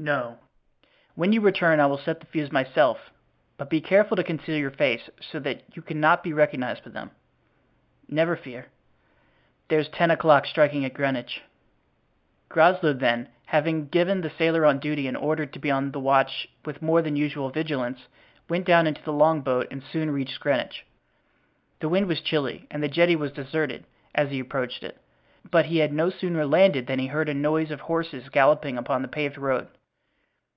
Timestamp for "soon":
19.82-20.12